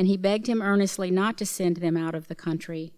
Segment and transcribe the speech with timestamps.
[0.00, 2.90] and he begged him earnestly not to send them out of the country.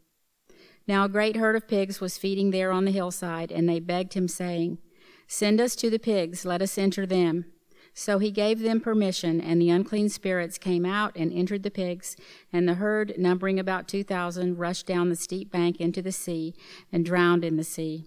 [0.87, 4.15] Now a great herd of pigs was feeding there on the hillside, and they begged
[4.15, 4.79] him, saying,
[5.27, 7.47] Send us to the pigs, let us enter them.
[7.93, 12.15] So he gave them permission, and the unclean spirits came out and entered the pigs,
[12.53, 16.55] and the herd, numbering about two thousand, rushed down the steep bank into the sea
[16.93, 18.07] and drowned in the sea.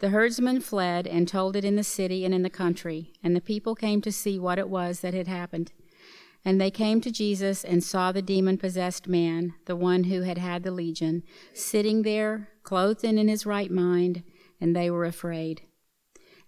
[0.00, 3.40] The herdsmen fled and told it in the city and in the country, and the
[3.40, 5.70] people came to see what it was that had happened.
[6.44, 10.38] And they came to Jesus and saw the demon possessed man, the one who had
[10.38, 14.22] had the legion, sitting there, clothed and in his right mind,
[14.60, 15.62] and they were afraid.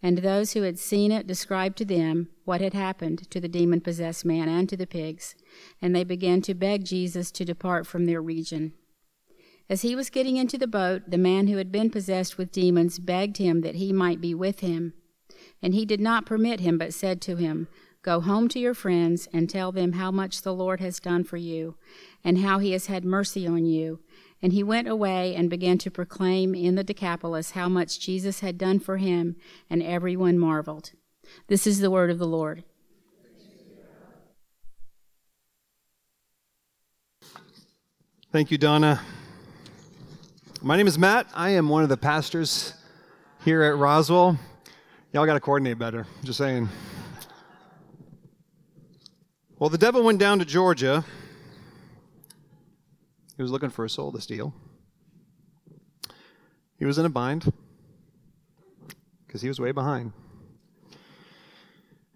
[0.02, 3.80] And those who had seen it described to them what had happened to the demon
[3.80, 5.36] possessed man and to the pigs,
[5.80, 8.72] and they began to beg Jesus to depart from their region.
[9.70, 12.98] As he was getting into the boat, the man who had been possessed with demons
[12.98, 14.92] begged him that he might be with him.
[15.62, 17.68] And he did not permit him, but said to him,
[18.02, 21.36] Go home to your friends and tell them how much the Lord has done for
[21.36, 21.76] you
[22.24, 24.00] and how he has had mercy on you.
[24.42, 28.58] And he went away and began to proclaim in the Decapolis how much Jesus had
[28.58, 29.36] done for him,
[29.70, 30.90] and everyone marveled.
[31.46, 32.64] This is the word of the Lord.
[38.32, 39.00] Thank you, Donna.
[40.60, 41.28] My name is Matt.
[41.34, 42.74] I am one of the pastors
[43.44, 44.36] here at Roswell.
[45.12, 46.06] Y'all got to coordinate better.
[46.24, 46.68] Just saying.
[49.62, 51.04] Well, the devil went down to Georgia.
[53.36, 54.52] He was looking for a soul to steal.
[56.80, 57.52] He was in a bind
[59.24, 60.14] because he was way behind.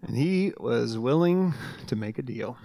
[0.01, 1.53] And he was willing
[1.87, 2.57] to make a deal.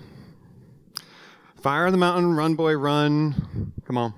[1.61, 3.73] Fire on the mountain, run, boy, run.
[3.85, 4.13] Come on.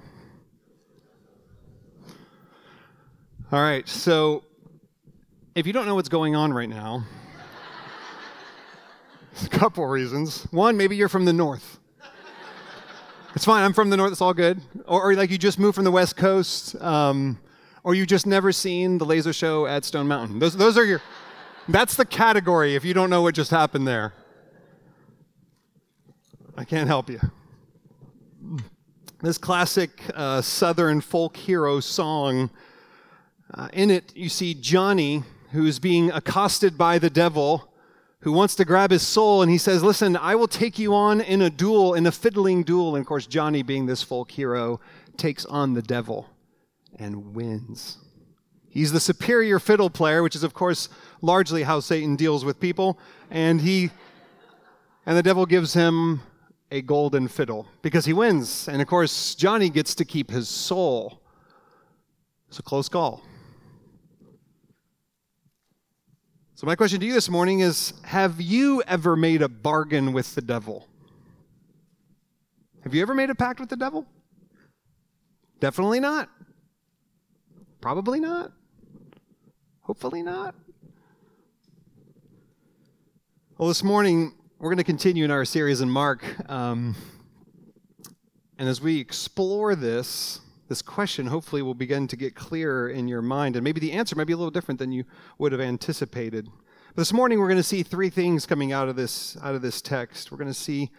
[3.53, 4.45] All right, so
[5.55, 7.05] if you don't know what's going on right now,
[9.43, 10.47] a couple reasons.
[10.51, 11.79] One, maybe you're from the north.
[13.35, 13.65] It's fine.
[13.65, 14.13] I'm from the north.
[14.13, 14.61] It's all good.
[14.87, 17.39] Or, or like you just moved from the west coast, um,
[17.83, 20.39] or you just never seen the laser show at Stone Mountain.
[20.39, 21.03] Those, those are your.
[21.69, 22.77] That's the category.
[22.77, 24.13] If you don't know what just happened there,
[26.57, 27.21] I can't help you.
[29.21, 32.51] This classic uh, Southern folk hero song.
[33.53, 35.23] Uh, in it, you see Johnny,
[35.53, 37.74] who's being accosted by the devil
[38.25, 41.21] who wants to grab his soul and he says, Listen, I will take you on
[41.21, 42.97] in a duel, in a fiddling duel.
[42.97, 44.81] And of course, Johnny, being this folk hero,
[45.19, 46.31] takes on the devil
[46.99, 47.99] and wins.
[48.71, 50.89] He's the superior fiddle player, which is, of course,
[51.21, 52.99] largely how Satan deals with people.
[53.31, 53.91] And he,
[55.05, 56.23] and the devil gives him
[56.71, 58.69] a golden fiddle because he wins.
[58.69, 61.21] And of course, Johnny gets to keep his soul.
[62.49, 63.23] It's a close call.
[66.57, 70.37] So, my question to you this morning is Have you ever made a bargain with
[70.37, 70.87] the devil?
[72.85, 74.07] Have you ever made a pact with the devil?
[75.59, 76.29] Definitely not.
[77.81, 78.53] Probably not.
[79.81, 80.55] Hopefully not.
[83.59, 86.25] Well, this morning we're going to continue in our series in Mark.
[86.49, 86.95] Um,
[88.61, 90.39] and as we explore this,
[90.69, 94.17] this question hopefully will begin to get clearer in your mind, and maybe the answer
[94.17, 95.05] might be a little different than you
[95.39, 96.49] would have anticipated.
[96.95, 99.63] But this morning we're going to see three things coming out of this out of
[99.63, 100.31] this text.
[100.31, 100.91] We're going to see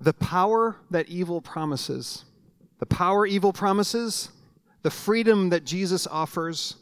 [0.00, 2.24] the power that evil promises,
[2.78, 4.30] the power evil promises,
[4.82, 6.76] the freedom that Jesus offers,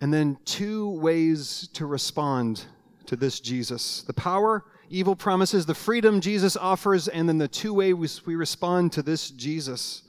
[0.00, 2.64] and then two ways to respond
[3.06, 4.02] to this Jesus.
[4.02, 8.92] The power evil promises, the freedom Jesus offers, and then the two ways we respond
[8.92, 10.02] to this Jesus.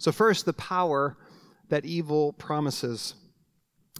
[0.00, 1.18] So, first, the power
[1.68, 3.12] that evil promises.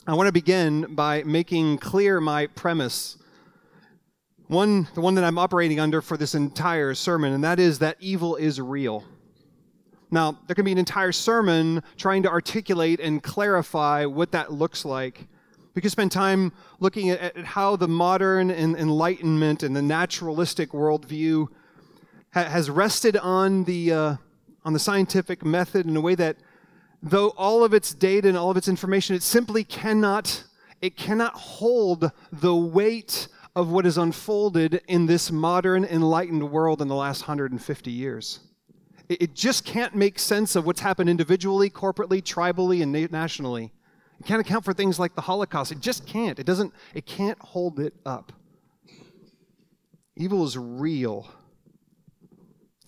[0.06, 3.18] I want to begin by making clear my premise.
[4.46, 7.98] One, the one that I'm operating under for this entire sermon, and that is that
[8.00, 9.04] evil is real.
[10.10, 14.86] Now, there can be an entire sermon trying to articulate and clarify what that looks
[14.86, 15.28] like.
[15.74, 20.70] We could spend time looking at, at how the modern and enlightenment and the naturalistic
[20.70, 21.48] worldview
[22.32, 24.16] ha- has rested on the, uh,
[24.64, 26.36] on the scientific method in a way that,
[27.02, 30.44] though all of its data and all of its information, it simply cannot,
[30.80, 36.88] it cannot hold the weight of what has unfolded in this modern enlightened world in
[36.88, 38.40] the last 150 years.
[39.08, 43.72] It just can't make sense of what's happened individually, corporately, tribally, and nationally.
[44.20, 45.72] It can't account for things like the Holocaust.
[45.72, 46.38] It just can't.
[46.38, 48.32] It doesn't, it can't hold it up.
[50.14, 51.28] Evil is real.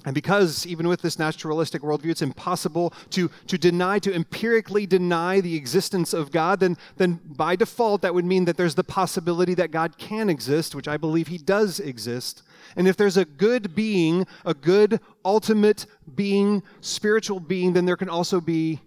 [0.05, 5.41] And because, even with this naturalistic worldview, it's impossible to, to deny, to empirically deny
[5.41, 9.55] the existence of God, then, then by default, that would mean that there's the possibility
[9.55, 12.43] that God can exist, which I believe he does exist.
[12.75, 18.09] And if there's a good being, a good ultimate being, spiritual being, then there can
[18.09, 18.81] also be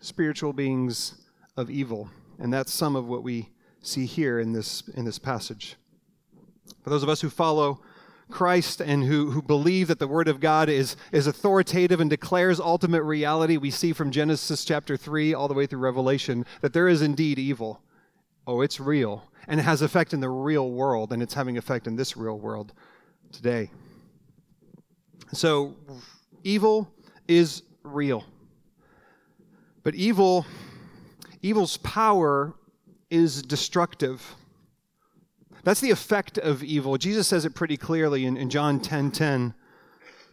[0.00, 1.14] spiritual beings
[1.56, 2.10] of evil.
[2.38, 3.48] And that's some of what we
[3.80, 5.76] see here in this, in this passage.
[6.82, 7.80] For those of us who follow
[8.32, 12.58] Christ and who, who believe that the Word of God is, is authoritative and declares
[12.58, 16.88] ultimate reality, we see from Genesis chapter 3 all the way through Revelation that there
[16.88, 17.80] is indeed evil.
[18.46, 19.24] Oh, it's real.
[19.46, 22.38] And it has effect in the real world, and it's having effect in this real
[22.38, 22.72] world
[23.30, 23.70] today.
[25.32, 25.76] So,
[26.42, 26.92] evil
[27.28, 28.24] is real.
[29.82, 30.46] But evil,
[31.42, 32.54] evil's power
[33.10, 34.22] is destructive.
[35.64, 36.96] That's the effect of evil.
[36.98, 39.54] Jesus says it pretty clearly in, in John 10 10.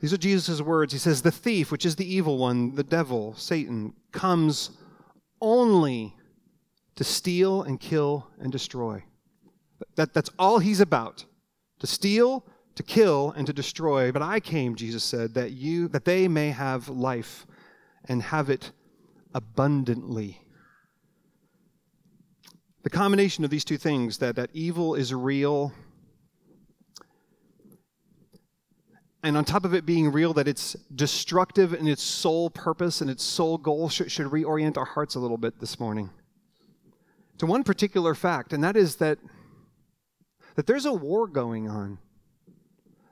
[0.02, 0.94] These are Jesus' words.
[0.94, 4.72] He says, The thief, which is the evil one, the devil, Satan, comes
[5.42, 6.16] only
[6.96, 9.04] to steal and kill and destroy.
[9.96, 11.26] That, that's all he's about
[11.80, 12.46] to steal,
[12.76, 16.50] to kill and to destroy, but I came, Jesus said, that you that they may
[16.52, 17.46] have life
[18.06, 18.72] and have it
[19.34, 20.42] abundantly.
[22.90, 25.72] The combination of these two things, that, that evil is real,
[29.22, 33.08] and on top of it being real, that it's destructive in its sole purpose and
[33.12, 36.10] its sole goal, should, should reorient our hearts a little bit this morning
[37.38, 39.20] to one particular fact, and that is that,
[40.56, 42.00] that there's a war going on.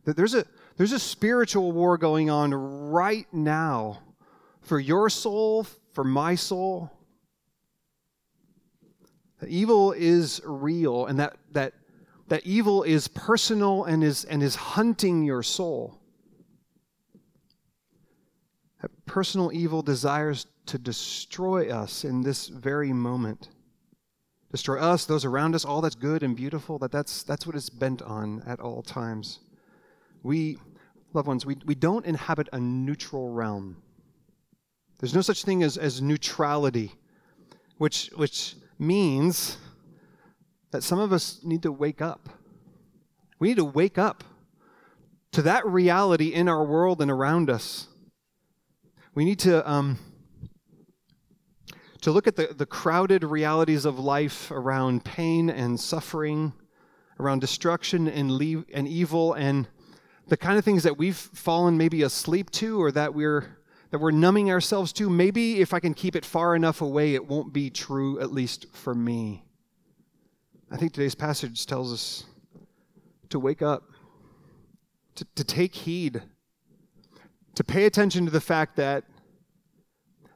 [0.06, 0.44] That there's a,
[0.78, 4.00] there's a spiritual war going on right now
[4.60, 6.97] for your soul, for my soul.
[9.40, 11.74] That evil is real and that, that,
[12.28, 16.00] that evil is personal and is, and is hunting your soul.
[18.82, 23.50] That personal evil desires to destroy us in this very moment.
[24.52, 27.70] Destroy us, those around us, all that's good and beautiful, that that's, that's what it's
[27.70, 29.40] bent on at all times.
[30.24, 30.58] We,
[31.14, 33.78] loved ones, we, we don't inhabit a neutral realm.
[35.00, 36.94] There's no such thing as, as neutrality,
[37.78, 39.58] which, which means
[40.72, 42.30] that some of us need to wake up.
[43.40, 44.24] We need to wake up
[45.32, 47.88] to that reality in our world and around us.
[49.14, 49.98] We need to, um,
[52.02, 56.54] to look at the, the crowded realities of life around pain and suffering,
[57.20, 59.68] around destruction and, leave, and evil, and
[60.28, 63.57] the kind of things that we've fallen maybe asleep to or that we're
[63.92, 67.28] that we're numbing ourselves to maybe if i can keep it far enough away it
[67.28, 69.44] won't be true at least for me.
[70.70, 72.26] I think today's passage tells us
[73.30, 73.84] to wake up
[75.16, 76.22] to, to take heed
[77.56, 79.06] to pay attention to the fact that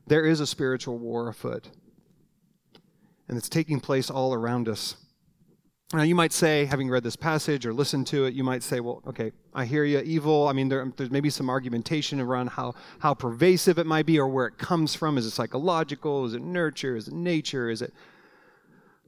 [0.07, 1.69] there is a spiritual war afoot
[3.27, 4.95] and it's taking place all around us
[5.93, 8.79] now, you might say, having read this passage or listened to it, you might say,
[8.79, 10.47] well, okay, I hear you, evil.
[10.47, 14.27] I mean, there, there's maybe some argumentation around how, how pervasive it might be or
[14.27, 15.17] where it comes from.
[15.17, 16.25] Is it psychological?
[16.25, 16.95] Is it nurture?
[16.95, 17.69] Is it nature?
[17.69, 17.93] Is it.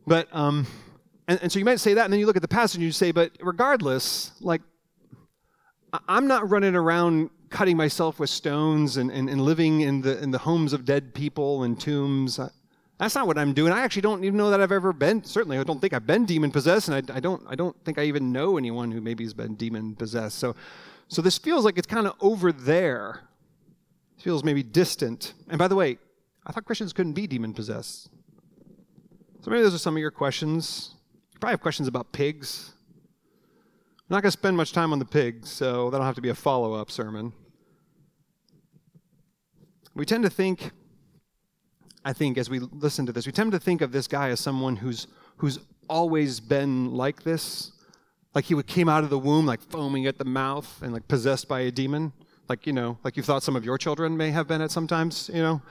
[0.06, 0.68] But, um,
[1.28, 2.84] and, and so you might say that, and then you look at the passage and
[2.84, 4.62] you say, but regardless, like,
[6.08, 10.32] I'm not running around cutting myself with stones and, and, and living in the, in
[10.32, 12.40] the homes of dead people and tombs.
[13.04, 13.74] That's not what I'm doing.
[13.74, 15.26] I actually don't even know that I've ever been.
[15.26, 17.44] Certainly, I don't think I've been demon possessed, and I, I don't.
[17.50, 20.40] I don't think I even know anyone who maybe has been demon possessed.
[20.40, 20.56] So,
[21.10, 23.24] so this feels like it's kind of over there.
[24.18, 25.34] It feels maybe distant.
[25.50, 25.98] And by the way,
[26.46, 28.10] I thought Christians couldn't be demon possessed.
[29.42, 30.96] So maybe those are some of your questions.
[31.34, 32.72] You probably have questions about pigs.
[34.00, 36.30] I'm not going to spend much time on the pigs, so that'll have to be
[36.30, 37.34] a follow up sermon.
[39.94, 40.72] We tend to think
[42.06, 44.40] I think, as we listen to this, we tend to think of this guy as
[44.40, 45.08] someone who's,
[45.38, 47.72] who's always been like this.
[48.36, 51.48] Like he came out of the womb, like foaming at the mouth and like possessed
[51.48, 52.12] by a demon.
[52.50, 55.30] Like, you know, like you thought some of your children may have been at sometimes,
[55.34, 55.62] you know?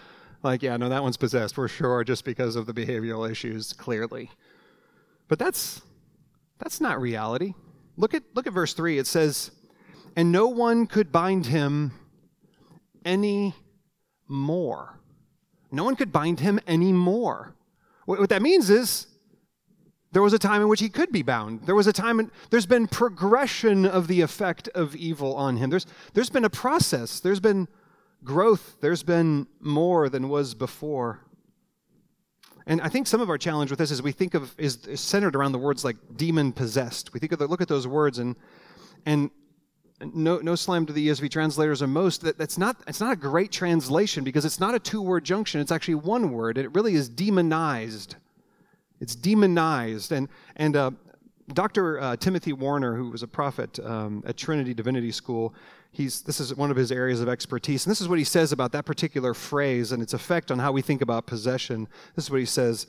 [0.42, 4.30] Like, yeah, no, that one's possessed for sure, just because of the behavioral issues, clearly.
[5.28, 5.82] But that's
[6.58, 7.54] that's not reality.
[7.96, 8.98] Look at look at verse 3.
[8.98, 9.50] It says,
[10.16, 11.92] "And no one could bind him
[13.04, 13.54] any
[14.28, 14.98] more."
[15.72, 17.54] No one could bind him anymore.
[18.04, 19.06] What that means is
[20.12, 21.62] there was a time in which he could be bound.
[21.62, 25.70] There was a time, in, there's been progression of the effect of evil on him.
[25.70, 27.66] There's, there's been a process, there's been
[28.22, 31.20] growth, there's been more than was before.
[32.66, 35.34] And I think some of our challenge with this is we think of is, centered
[35.34, 37.12] around the words like demon possessed.
[37.12, 38.36] We think of the, look at those words and
[39.04, 39.30] and
[40.14, 42.22] no, no slam to the ESV translators or most.
[42.22, 45.60] That, that's not it's not a great translation because it's not a two word junction.
[45.60, 46.58] It's actually one word.
[46.58, 48.16] It really is demonized.
[49.00, 50.12] It's demonized.
[50.12, 50.90] And and uh,
[51.52, 52.00] Dr.
[52.00, 55.54] Uh, Timothy Warner who was a prophet um, at Trinity Divinity School
[55.92, 57.86] he's this is one of his areas of expertise.
[57.86, 60.72] And this is what he says about that particular phrase and its effect on how
[60.72, 61.86] we think about possession.
[62.16, 62.86] This is what he says.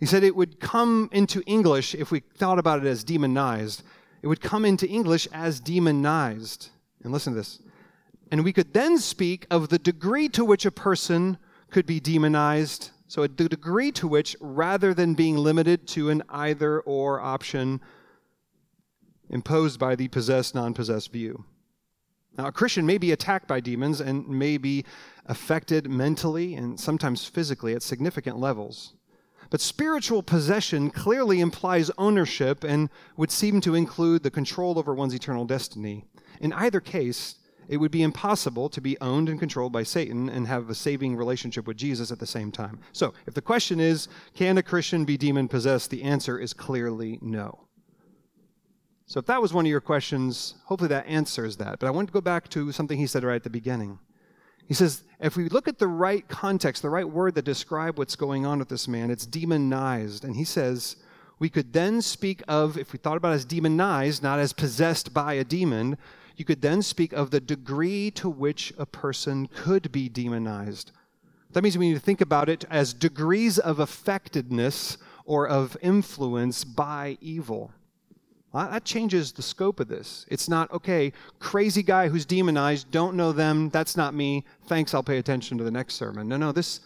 [0.00, 3.82] He said it would come into English if we thought about it as demonized
[4.26, 6.70] it would come into English as demonized.
[7.04, 7.60] And listen to this.
[8.32, 11.38] And we could then speak of the degree to which a person
[11.70, 12.90] could be demonized.
[13.06, 17.80] So, the degree to which, rather than being limited to an either or option
[19.30, 21.44] imposed by the possessed non possessed view.
[22.36, 24.84] Now, a Christian may be attacked by demons and may be
[25.26, 28.94] affected mentally and sometimes physically at significant levels.
[29.50, 35.14] But spiritual possession clearly implies ownership and would seem to include the control over one's
[35.14, 36.04] eternal destiny.
[36.40, 37.36] In either case,
[37.68, 41.16] it would be impossible to be owned and controlled by Satan and have a saving
[41.16, 42.78] relationship with Jesus at the same time.
[42.92, 45.90] So, if the question is, can a Christian be demon possessed?
[45.90, 47.66] The answer is clearly no.
[49.06, 51.80] So, if that was one of your questions, hopefully that answers that.
[51.80, 53.98] But I want to go back to something he said right at the beginning.
[54.66, 58.16] He says, if we look at the right context, the right word that describe what's
[58.16, 60.24] going on with this man, it's demonized.
[60.24, 60.96] And he says,
[61.38, 65.34] we could then speak of, if we thought about as demonized, not as possessed by
[65.34, 65.98] a demon,
[66.36, 70.92] you could then speak of the degree to which a person could be demonized.
[71.52, 76.64] That means we need to think about it as degrees of affectedness or of influence
[76.64, 77.72] by evil.
[78.56, 80.24] Well, that changes the scope of this.
[80.30, 85.02] It's not, okay, crazy guy who's demonized, don't know them, that's not me, thanks, I'll
[85.02, 86.26] pay attention to the next sermon.
[86.26, 86.80] No, no, this,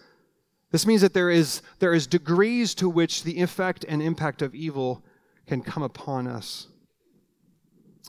[0.72, 4.52] this means that there is, there is degrees to which the effect and impact of
[4.52, 5.04] evil
[5.46, 6.66] can come upon us.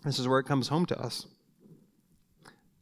[0.03, 1.27] This is where it comes home to us.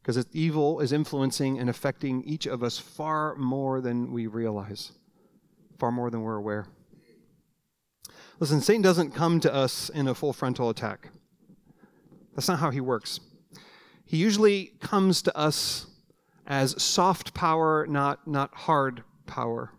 [0.02, 4.94] Because evil is influencing and affecting each of us far more than we realize,
[5.78, 6.68] far more than we're aware.
[8.40, 11.10] Listen, Satan doesn't come to us in a full frontal attack.
[12.36, 13.20] That's not how he works.
[14.06, 15.88] He usually comes to us
[16.48, 19.74] as soft power, not, not hard power.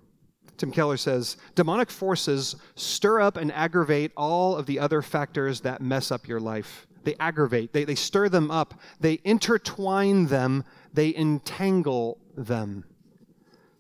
[0.59, 5.81] Tim Keller says demonic forces stir up and aggravate all of the other factors that
[5.81, 6.87] mess up your life.
[7.05, 12.85] They aggravate, they, they stir them up, they intertwine them, they entangle them.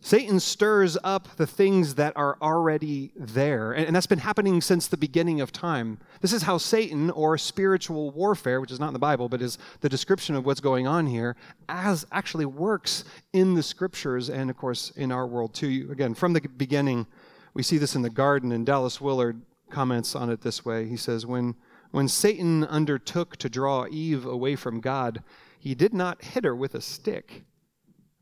[0.02, 3.72] Satan stirs up the things that are already there.
[3.72, 5.98] And, that's been happening since the beginning of time.
[6.22, 9.58] This is how Satan, or spiritual warfare, which is not in the Bible, but is
[9.80, 11.36] the description of what's going on here,
[11.68, 13.04] as actually works
[13.34, 15.88] in the scriptures and, of course, in our world too.
[15.92, 17.06] Again, from the beginning,
[17.52, 20.88] we see this in the garden, and Dallas Willard comments on it this way.
[20.88, 21.56] He says, When,
[21.90, 25.22] when Satan undertook to draw Eve away from God,
[25.58, 27.44] he did not hit her with a stick,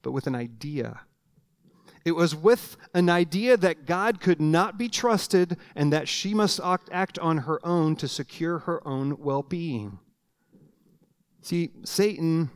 [0.02, 1.02] but with an idea
[2.08, 6.58] it was with an idea that God could not be trusted and that she must
[6.90, 9.98] act on her own to secure her own well being.
[11.42, 12.50] See, Satan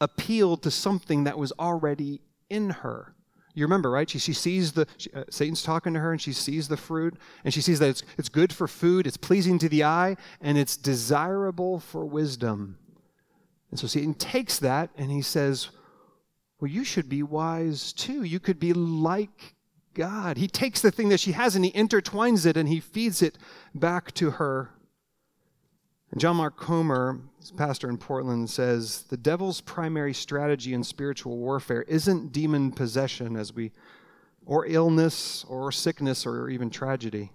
[0.00, 3.14] appealed to something that was already in her.
[3.54, 4.10] You remember, right?
[4.10, 7.14] She, she sees the, she, uh, Satan's talking to her and she sees the fruit
[7.44, 10.58] and she sees that it's, it's good for food, it's pleasing to the eye, and
[10.58, 12.76] it's desirable for wisdom.
[13.70, 15.70] And so Satan takes that and he says,
[16.60, 18.22] well, you should be wise too.
[18.22, 19.54] You could be like
[19.94, 20.36] God.
[20.36, 23.38] He takes the thing that she has and he intertwines it and he feeds it
[23.74, 24.70] back to her.
[26.10, 27.20] And John Mark Comer,
[27.56, 33.52] pastor in Portland, says the devil's primary strategy in spiritual warfare isn't demon possession, as
[33.52, 33.72] we,
[34.44, 37.32] or illness, or sickness, or even tragedy.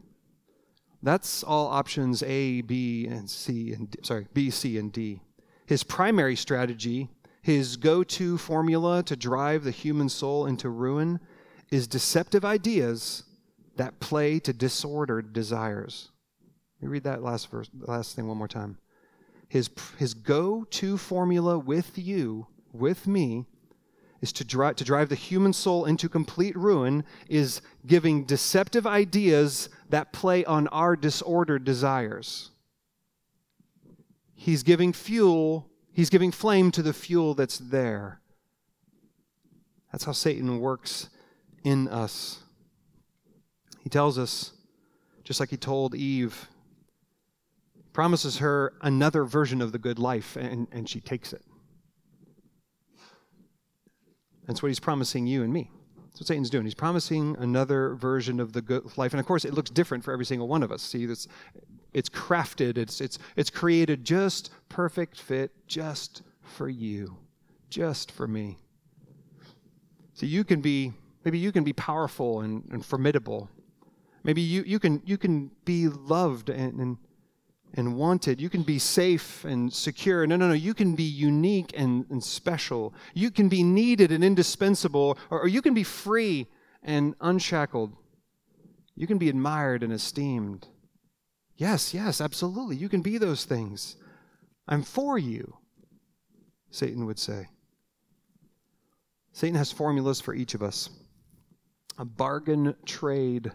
[1.04, 5.20] That's all options A, B, and C, and D, sorry, B, C, and D.
[5.66, 7.10] His primary strategy
[7.42, 11.20] his go to formula to drive the human soul into ruin
[11.72, 13.24] is deceptive ideas
[13.78, 16.12] that play to disordered desires.
[16.80, 18.78] Let me read that last verse, last thing one more time.
[19.48, 23.46] His, his go to formula with you with me
[24.22, 29.68] is to drive, to drive the human soul into complete ruin, is giving deceptive ideas
[29.90, 32.52] that play on our disordered desires.
[34.36, 38.20] He's giving fuel, he's giving flame to the fuel that's there.
[39.92, 41.10] That's how Satan works
[41.64, 42.40] in us.
[43.82, 44.54] He tells us,
[45.24, 46.48] just like he told Eve,
[47.94, 51.44] promises her another version of the good life, and, and she takes it.
[54.48, 55.70] That's what he's promising you and me.
[56.08, 56.66] That's what Satan's doing.
[56.66, 59.14] He's promising another version of the good life.
[59.14, 60.82] And of course, it looks different for every single one of us.
[60.82, 61.28] See, this,
[61.94, 67.18] it's crafted, it's, it's, it's created just perfect fit, just for you,
[67.70, 68.58] just for me.
[70.14, 70.94] So you can be,
[71.24, 73.50] maybe you can be powerful and, and formidable.
[74.24, 76.98] Maybe you, you, can, you can be loved and, and
[77.74, 78.42] and wanted.
[78.42, 80.28] You can be safe and secure.
[80.28, 80.54] No, no, no.
[80.54, 82.94] You can be unique and, and special.
[83.14, 86.48] You can be needed and indispensable, or, or you can be free
[86.84, 87.94] and unshackled.
[88.96, 90.68] You can be admired and esteemed.
[91.62, 92.76] Yes, yes, absolutely.
[92.76, 93.96] You can be those things.
[94.68, 95.58] I'm for you,
[96.72, 97.50] Satan would say.
[99.32, 100.90] Satan has formulas for each of us,
[102.00, 103.52] a bargain trade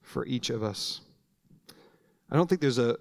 [0.00, 1.02] for each of us.
[2.30, 2.96] I don't think there's a,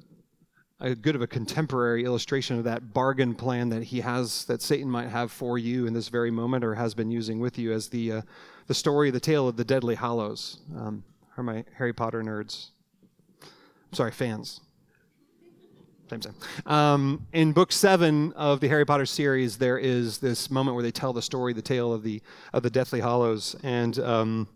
[0.81, 4.91] a good of a contemporary illustration of that bargain plan that he has that Satan
[4.91, 7.88] might have for you in this very moment or has been using with you as
[7.88, 8.22] the uh,
[8.67, 10.60] the story, the tale of the Deathly Hallows.
[10.75, 11.05] Um,
[11.38, 12.72] are my Harry Potter nerds?
[13.91, 14.62] Sorry, fans.
[16.10, 16.36] Same, same.
[16.65, 20.91] Um, in book seven of the Harry Potter series, there is this moment where they
[20.91, 22.21] tell the story, the tale of the
[22.51, 24.48] of the Deathly Hallows, and um,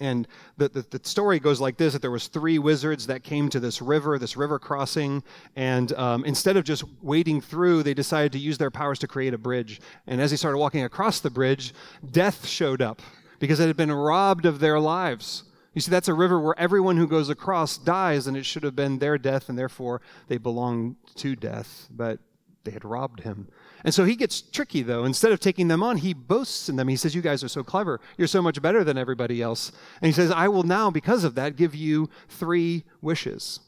[0.00, 3.48] and the, the, the, story goes like this that there was three wizards that came
[3.48, 5.22] to this river this river crossing
[5.54, 9.32] and um, instead of just wading through they decided to use their powers to create
[9.32, 11.72] a bridge and as they started walking across the bridge
[12.10, 13.00] death showed up
[13.38, 15.44] because it had been robbed of their lives
[15.76, 18.74] you see that's a river where everyone who goes across dies and it should have
[18.74, 22.18] been their death and therefore they belong to death but
[22.64, 23.46] they had robbed him
[23.86, 25.04] and so he gets tricky, though.
[25.04, 26.88] Instead of taking them on, he boasts in them.
[26.88, 28.00] He says, You guys are so clever.
[28.18, 29.70] You're so much better than everybody else.
[30.02, 33.60] And he says, I will now, because of that, give you three wishes.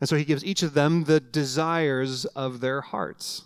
[0.00, 3.42] And so he gives each of them the desires of their hearts.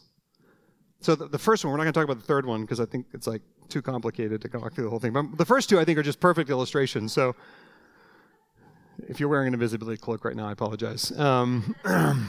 [1.00, 2.78] So the, the first one, we're not going to talk about the third one because
[2.78, 5.12] I think it's like too complicated to go through the whole thing.
[5.12, 7.12] But the first two, I think, are just perfect illustrations.
[7.12, 7.35] So
[9.09, 11.16] if you're wearing an invisibility cloak right now, I apologize.
[11.19, 11.75] Um,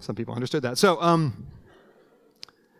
[0.00, 0.78] some people understood that.
[0.78, 1.46] So, um,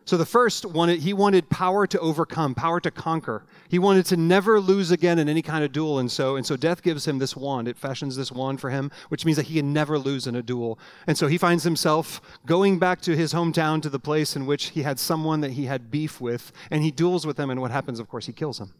[0.04, 3.44] so the first wanted he wanted power to overcome, power to conquer.
[3.68, 6.56] He wanted to never lose again in any kind of duel, and so and so
[6.56, 7.66] death gives him this wand.
[7.66, 10.42] It fashions this wand for him, which means that he can never lose in a
[10.42, 10.78] duel.
[11.08, 14.66] And so he finds himself going back to his hometown, to the place in which
[14.66, 17.50] he had someone that he had beef with, and he duels with him.
[17.50, 17.98] And what happens?
[17.98, 18.72] Of course, he kills him.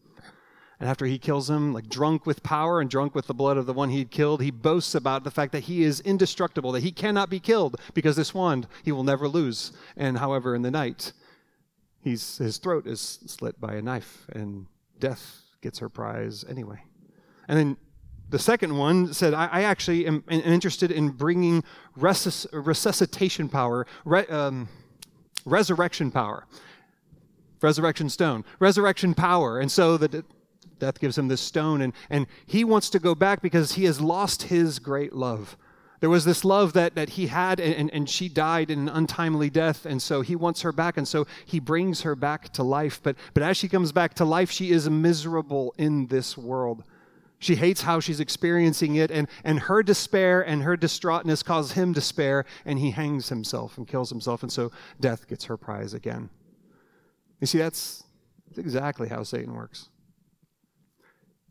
[0.78, 3.64] And after he kills him, like drunk with power and drunk with the blood of
[3.64, 6.92] the one he'd killed, he boasts about the fact that he is indestructible, that he
[6.92, 9.72] cannot be killed because this wand he will never lose.
[9.96, 11.12] And however, in the night,
[12.02, 14.66] he's, his throat is slit by a knife, and
[14.98, 16.82] death gets her prize anyway.
[17.48, 17.76] And then
[18.28, 21.64] the second one said, I, I actually am, interested in bringing
[21.98, 24.68] resus- resuscitation power, re- um,
[25.46, 26.46] resurrection power.
[27.62, 29.58] Resurrection stone, resurrection power.
[29.58, 30.22] And so the
[30.78, 34.00] death gives him this stone, and, and he wants to go back because he has
[34.00, 35.56] lost his great love.
[36.00, 39.48] There was this love that, that he had, and, and she died in an untimely
[39.48, 43.00] death, and so he wants her back, and so he brings her back to life.
[43.02, 46.84] But, but as she comes back to life, she is miserable in this world.
[47.38, 51.92] She hates how she's experiencing it, and, and her despair and her distraughtness cause him
[51.92, 56.28] despair, and he hangs himself and kills himself, and so death gets her prize again.
[57.40, 58.04] You see, that's,
[58.48, 59.88] that's exactly how Satan works.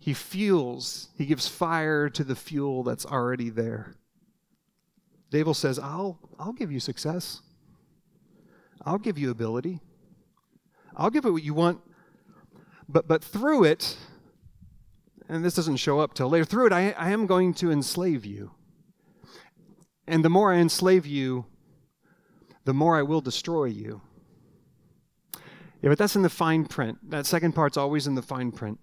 [0.06, 3.96] He fuels, he gives fire to the fuel that's already there.
[5.32, 7.42] Devil says, I'll, I'll give you success.
[8.86, 9.80] I'll give you ability.
[10.96, 11.82] I'll give it what you want.
[12.88, 13.98] But, but through it,
[15.28, 18.26] and this doesn't show up till later, through it, I, I am going to enslave
[18.26, 18.52] you.
[20.06, 21.46] And the more I enslave you,
[22.66, 24.02] the more I will destroy you.
[25.82, 27.10] Yeah, but that's in the fine print.
[27.10, 28.80] That second part's always in the fine print.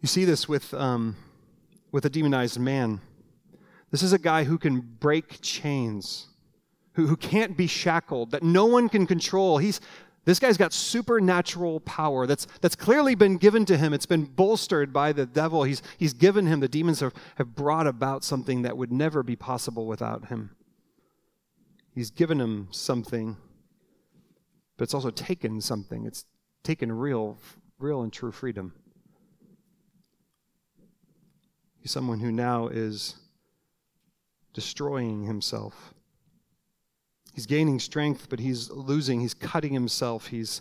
[0.00, 0.74] You see this with.
[0.74, 1.16] Um,
[1.92, 3.00] with a demonized man.
[3.90, 6.28] This is a guy who can break chains,
[6.92, 9.58] who, who can't be shackled, that no one can control.
[9.58, 9.80] He's,
[10.24, 13.92] this guy's got supernatural power that's, that's clearly been given to him.
[13.92, 15.64] It's been bolstered by the devil.
[15.64, 19.34] He's, he's given him, the demons have, have brought about something that would never be
[19.34, 20.50] possible without him.
[21.92, 23.36] He's given him something,
[24.76, 26.06] but it's also taken something.
[26.06, 26.24] It's
[26.62, 27.38] taken real,
[27.80, 28.74] real and true freedom.
[31.80, 33.14] He's someone who now is
[34.52, 35.94] destroying himself.
[37.32, 39.20] He's gaining strength, but he's losing.
[39.20, 40.26] He's cutting himself.
[40.26, 40.60] He's,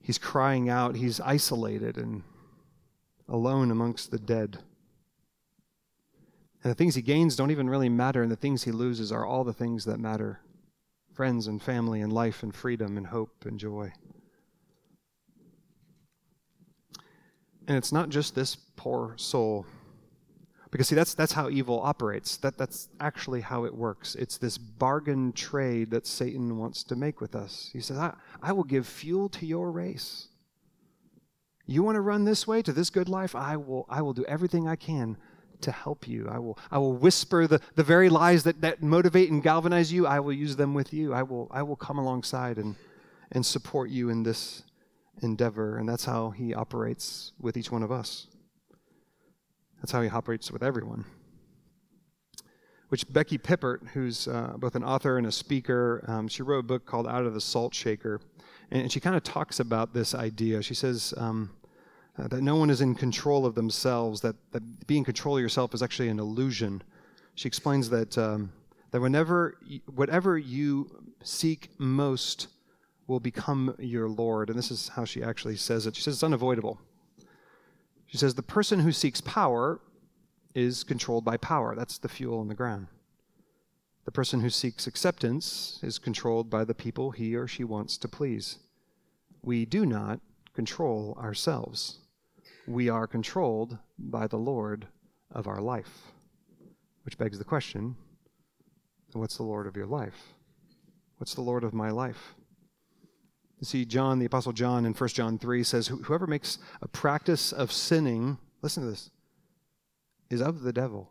[0.00, 0.96] he's crying out.
[0.96, 2.22] He's isolated and
[3.28, 4.58] alone amongst the dead.
[6.62, 9.26] And the things he gains don't even really matter, and the things he loses are
[9.26, 10.40] all the things that matter
[11.12, 13.92] friends and family and life and freedom and hope and joy.
[17.66, 19.66] And it's not just this poor soul.
[20.70, 22.36] Because see, that's that's how evil operates.
[22.38, 24.16] That that's actually how it works.
[24.16, 27.70] It's this bargain trade that Satan wants to make with us.
[27.72, 30.28] He says, I, I will give fuel to your race.
[31.66, 33.34] You want to run this way to this good life?
[33.34, 35.16] I will I will do everything I can
[35.60, 36.28] to help you.
[36.28, 40.06] I will I will whisper the, the very lies that, that motivate and galvanize you.
[40.06, 41.14] I will use them with you.
[41.14, 42.76] I will I will come alongside and
[43.32, 44.62] and support you in this
[45.22, 45.78] endeavor.
[45.78, 48.26] And that's how he operates with each one of us.
[49.80, 51.04] That's how he operates with everyone.
[52.88, 56.62] Which Becky Pippert, who's uh, both an author and a speaker, um, she wrote a
[56.62, 58.20] book called Out of the Salt Shaker.
[58.70, 60.62] And she kind of talks about this idea.
[60.62, 61.50] She says um,
[62.18, 65.74] uh, that no one is in control of themselves, that, that being control of yourself
[65.74, 66.82] is actually an illusion.
[67.34, 68.52] She explains that, um,
[68.92, 69.58] that whenever,
[69.92, 70.90] whatever you
[71.22, 72.48] seek most
[73.06, 74.48] will become your Lord.
[74.48, 75.96] And this is how she actually says it.
[75.96, 76.80] She says it's unavoidable.
[78.06, 79.80] She says the person who seeks power
[80.54, 81.74] is controlled by power.
[81.74, 82.86] That's the fuel in the ground.
[84.04, 88.08] The person who seeks acceptance is controlled by the people he or she wants to
[88.08, 88.58] please.
[89.42, 90.20] We do not
[90.54, 91.98] control ourselves.
[92.66, 94.86] We are controlled by the Lord
[95.30, 96.12] of our life.
[97.04, 97.96] Which begs the question
[99.12, 100.34] what's the Lord of your life?
[101.18, 102.34] What's the Lord of my life?
[103.60, 107.52] You see, John, the Apostle John in 1 John 3 says, Whoever makes a practice
[107.52, 109.10] of sinning, listen to this,
[110.30, 111.10] is of the devil.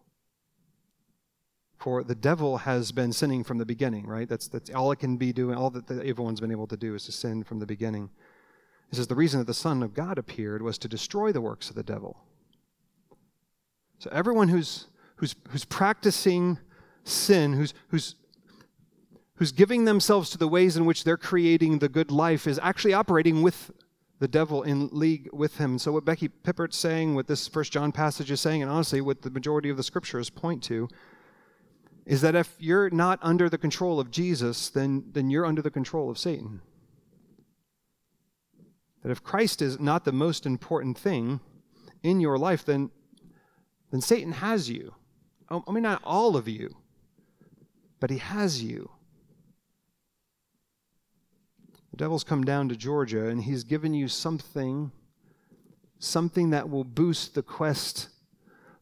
[1.78, 4.28] For the devil has been sinning from the beginning, right?
[4.28, 6.78] That's, that's all it can be doing, all that the evil one's been able to
[6.78, 8.10] do is to sin from the beginning.
[8.90, 11.70] He says the reason that the Son of God appeared was to destroy the works
[11.70, 12.24] of the devil.
[14.00, 16.60] So everyone who's, who's, who's practicing
[17.04, 18.16] sin, who's, who's
[19.36, 22.94] who's giving themselves to the ways in which they're creating the good life is actually
[22.94, 23.72] operating with
[24.20, 25.78] the devil in league with him.
[25.78, 29.22] So what Becky Pippert's saying, what this First John passage is saying, and honestly what
[29.22, 30.88] the majority of the scriptures point to,
[32.06, 35.72] is that if you're not under the control of Jesus, then, then you're under the
[35.72, 36.62] control of Satan.
[39.02, 41.40] That if Christ is not the most important thing
[42.04, 42.92] in your life, then,
[43.92, 44.94] then Satan has you.
[45.50, 46.76] I mean, not all of you,
[48.00, 48.92] but he has you.
[51.94, 54.92] The devil's come down to Georgia and he's given you something,
[56.00, 58.10] something that will boost the quest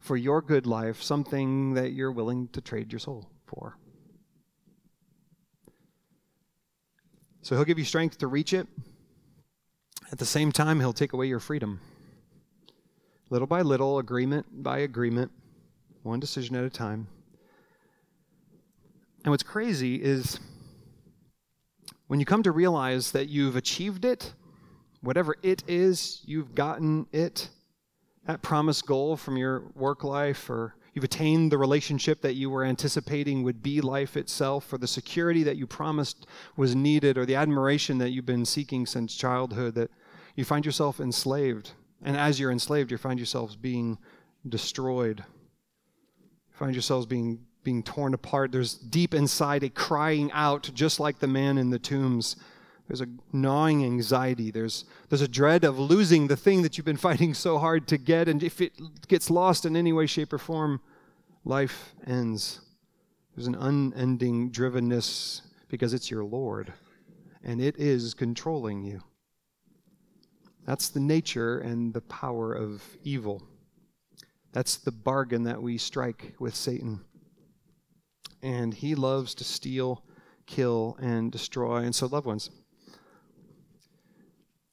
[0.00, 3.76] for your good life, something that you're willing to trade your soul for.
[7.42, 8.66] So he'll give you strength to reach it.
[10.10, 11.80] At the same time, he'll take away your freedom.
[13.28, 15.32] Little by little, agreement by agreement,
[16.02, 17.08] one decision at a time.
[19.22, 20.40] And what's crazy is
[22.12, 24.34] when you come to realize that you've achieved it,
[25.00, 27.48] whatever it is, you've gotten it,
[28.26, 32.64] that promised goal from your work life, or you've attained the relationship that you were
[32.64, 37.34] anticipating would be life itself, or the security that you promised was needed, or the
[37.34, 39.90] admiration that you've been seeking since childhood, that
[40.36, 41.70] you find yourself enslaved.
[42.04, 43.96] And as you're enslaved, you find yourselves being
[44.46, 45.24] destroyed.
[46.20, 48.52] You find yourselves being being torn apart.
[48.52, 52.36] There's deep inside a crying out, just like the man in the tombs.
[52.88, 54.50] There's a gnawing anxiety.
[54.50, 57.98] There's, there's a dread of losing the thing that you've been fighting so hard to
[57.98, 58.28] get.
[58.28, 58.72] And if it
[59.08, 60.80] gets lost in any way, shape, or form,
[61.44, 62.60] life ends.
[63.34, 66.72] There's an unending drivenness because it's your Lord
[67.42, 69.02] and it is controlling you.
[70.66, 73.42] That's the nature and the power of evil.
[74.52, 77.00] That's the bargain that we strike with Satan
[78.42, 80.02] and he loves to steal,
[80.46, 81.78] kill, and destroy.
[81.78, 82.50] And so, loved ones,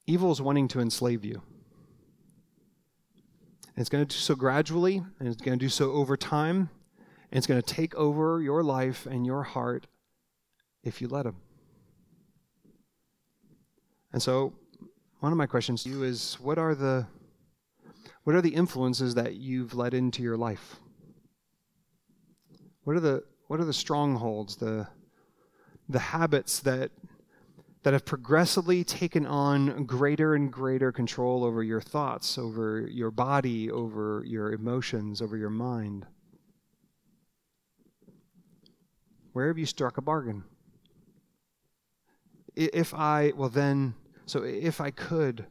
[0.06, 1.42] evil is wanting to enslave you.
[3.76, 6.68] And it's going to do so gradually, and it's going to do so over time,
[7.30, 9.86] and it's going to take over your life and your heart
[10.82, 11.36] if you let him.
[14.12, 14.52] And so,
[15.20, 17.06] one of my questions to you is what are the
[18.24, 20.76] what are the influences that you've let into your life?
[22.84, 24.86] What are the what are the strongholds, the,
[25.88, 26.92] the habits that
[27.82, 33.68] that have progressively taken on greater and greater control over your thoughts, over your body,
[33.68, 36.06] over your emotions, over your mind.
[39.32, 40.44] Where have you struck a bargain?
[42.54, 43.94] If I, well, then,
[44.26, 45.44] so if I could,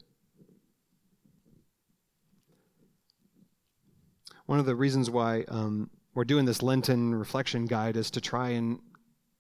[4.45, 8.50] one of the reasons why um, we're doing this Lenten reflection guide is to try
[8.50, 8.80] and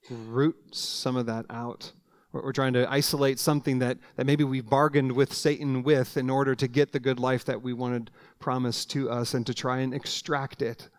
[0.09, 1.91] root some of that out.
[2.31, 6.53] We're trying to isolate something that, that maybe we've bargained with Satan with in order
[6.53, 9.95] to get the good life that we wanted promised to us and to try and
[9.95, 10.89] extract it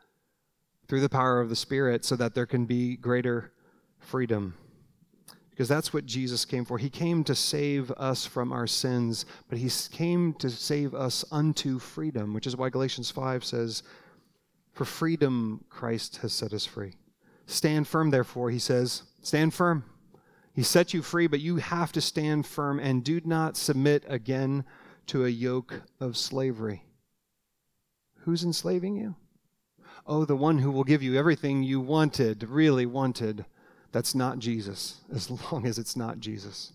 [0.88, 3.52] through the power of the Spirit so that there can be greater
[4.00, 4.54] freedom.
[5.50, 6.78] Because that's what Jesus came for.
[6.78, 11.78] He came to save us from our sins, but He came to save us unto
[11.78, 13.84] freedom, which is why Galatians 5 says,
[14.80, 16.94] For freedom Christ has set us free.
[17.44, 19.84] Stand firm, therefore, He says, stand firm.
[20.54, 24.64] He set you free, but you have to stand firm and do not submit again
[25.08, 26.86] to a yoke of slavery.
[28.20, 29.16] Who's enslaving you?
[30.06, 33.44] Oh, the one who will give you everything you wanted, really wanted.
[33.92, 36.72] That's not Jesus, as long as it's not Jesus.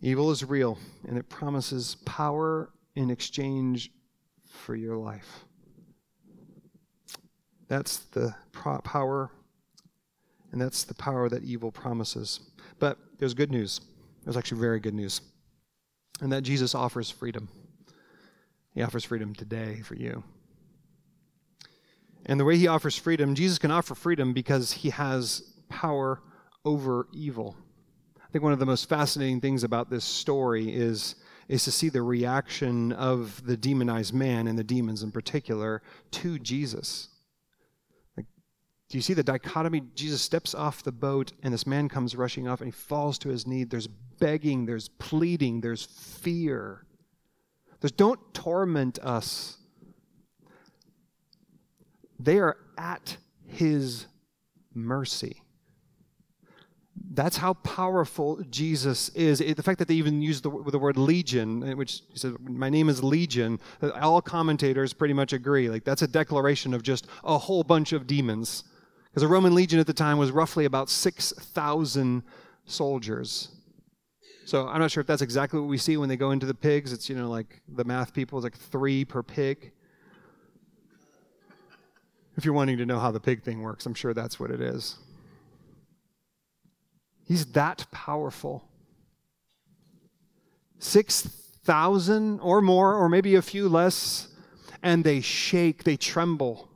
[0.00, 3.92] Evil is real, and it promises power in exchange
[4.44, 5.44] for your life.
[7.72, 9.30] That's the power,
[10.52, 12.40] and that's the power that evil promises.
[12.78, 13.80] But there's good news.
[14.22, 15.22] There's actually very good news.
[16.20, 17.48] And that Jesus offers freedom.
[18.74, 20.22] He offers freedom today for you.
[22.26, 26.20] And the way he offers freedom, Jesus can offer freedom because he has power
[26.66, 27.56] over evil.
[28.22, 31.14] I think one of the most fascinating things about this story is,
[31.48, 35.80] is to see the reaction of the demonized man and the demons in particular
[36.10, 37.08] to Jesus.
[38.92, 39.80] Do you see the dichotomy?
[39.94, 43.30] Jesus steps off the boat and this man comes rushing off and he falls to
[43.30, 43.64] his knee.
[43.64, 46.84] There's begging, there's pleading, there's fear.
[47.80, 49.56] There's don't torment us
[52.20, 54.06] they are at his
[54.74, 55.42] mercy.
[57.14, 59.38] That's how powerful Jesus is.
[59.38, 62.68] The fact that they even use the, the word legion, eh, which he says, My
[62.68, 65.70] name is Legion, eh, all commentators pretty much agree.
[65.70, 68.64] Like, that's a declaration of just a whole bunch of demons.
[69.12, 72.22] Because a Roman legion at the time was roughly about 6,000
[72.64, 73.50] soldiers.
[74.46, 76.54] So I'm not sure if that's exactly what we see when they go into the
[76.54, 76.94] pigs.
[76.94, 79.72] It's, you know, like the math people, it's like three per pig.
[82.38, 84.62] If you're wanting to know how the pig thing works, I'm sure that's what it
[84.62, 84.96] is.
[87.26, 88.64] He's that powerful.
[90.78, 94.28] 6,000 or more, or maybe a few less,
[94.82, 96.71] and they shake, they tremble.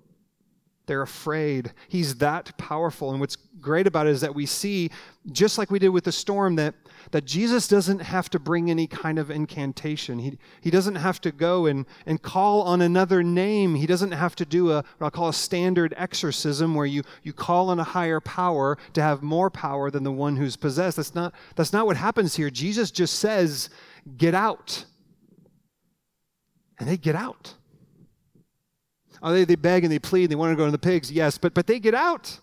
[0.86, 1.72] They're afraid.
[1.88, 3.10] He's that powerful.
[3.10, 4.90] And what's great about it is that we see,
[5.32, 6.74] just like we did with the storm, that,
[7.10, 10.20] that Jesus doesn't have to bring any kind of incantation.
[10.20, 13.74] He, he doesn't have to go and, and call on another name.
[13.74, 17.32] He doesn't have to do a, what I'll call a standard exorcism where you, you
[17.32, 20.98] call on a higher power to have more power than the one who's possessed.
[20.98, 22.48] That's not, that's not what happens here.
[22.48, 23.70] Jesus just says,
[24.16, 24.84] Get out.
[26.78, 27.54] And they get out.
[29.22, 31.10] Oh, they, they beg and they plead, and they want to go to the pigs,
[31.10, 32.38] yes, but, but they get out.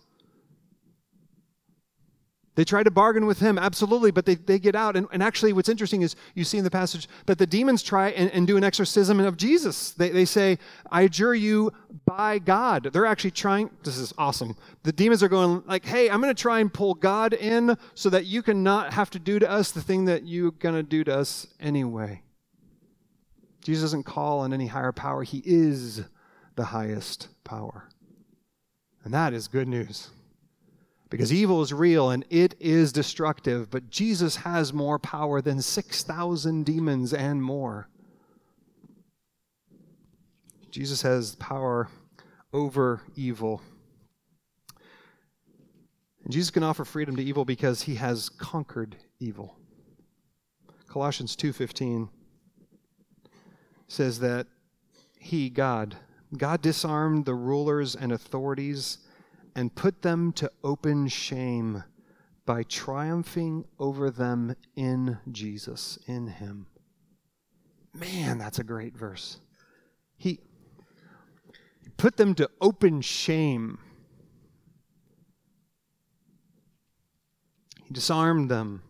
[2.56, 4.96] They try to bargain with him, absolutely, but they, they get out.
[4.96, 8.10] And, and actually, what's interesting is you see in the passage that the demons try
[8.10, 9.90] and, and do an exorcism of Jesus.
[9.90, 10.58] They, they say,
[10.90, 11.72] I adjure you
[12.06, 12.90] by God.
[12.92, 14.56] They're actually trying, this is awesome.
[14.84, 18.08] The demons are going, like, hey, I'm going to try and pull God in so
[18.10, 20.84] that you can not have to do to us the thing that you're going to
[20.84, 22.22] do to us anyway.
[23.62, 26.04] Jesus doesn't call on any higher power, he is
[26.56, 27.88] the highest power.
[29.04, 30.10] And that is good news.
[31.10, 36.64] Because evil is real and it is destructive, but Jesus has more power than 6,000
[36.64, 37.88] demons and more.
[40.70, 41.88] Jesus has power
[42.52, 43.62] over evil.
[46.24, 49.56] And Jesus can offer freedom to evil because he has conquered evil.
[50.88, 52.08] Colossians 2:15
[53.86, 54.46] says that
[55.18, 55.96] he God
[56.36, 58.98] God disarmed the rulers and authorities
[59.54, 61.84] and put them to open shame
[62.46, 66.66] by triumphing over them in Jesus, in Him.
[67.94, 69.38] Man, that's a great verse.
[70.16, 70.40] He
[71.96, 73.78] put them to open shame.
[77.84, 78.82] He disarmed them.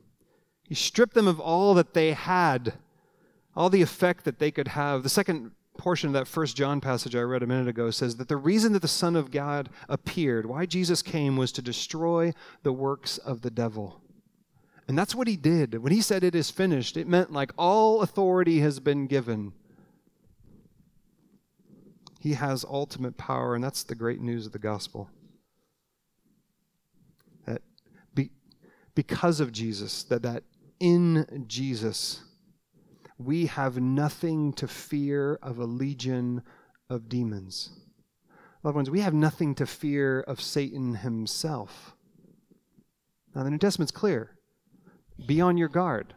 [0.67, 2.75] He stripped them of all that they had,
[3.55, 5.03] all the effect that they could have.
[5.03, 5.51] The second
[5.85, 8.73] portion of that first John passage I read a minute ago says that the reason
[8.73, 13.43] that the Son of God appeared, why Jesus came, was to destroy the works of
[13.43, 14.01] the devil.
[14.89, 15.83] And that's what he did.
[15.83, 19.53] When he said it is finished, it meant like all authority has been given.
[22.19, 25.11] He has ultimate power, and that's the great news of the gospel.
[27.45, 27.61] That
[28.15, 28.31] be,
[28.95, 30.45] because of Jesus, that, that
[30.81, 32.23] in Jesus,
[33.19, 36.43] we have nothing to fear of a legion
[36.91, 37.71] of demons.
[38.63, 41.95] Loved ones, we have nothing to fear of Satan himself.
[43.35, 44.39] Now, the New Testament's clear.
[45.27, 46.15] Be on your guard.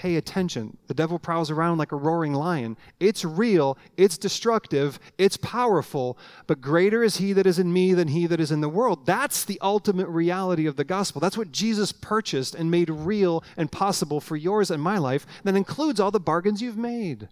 [0.00, 0.78] Pay attention.
[0.86, 2.78] The devil prowls around like a roaring lion.
[3.00, 8.08] It's real, it's destructive, it's powerful, but greater is he that is in me than
[8.08, 9.04] he that is in the world.
[9.04, 11.20] That's the ultimate reality of the gospel.
[11.20, 15.26] That's what Jesus purchased and made real and possible for yours and my life.
[15.44, 17.28] That includes all the bargains you've made,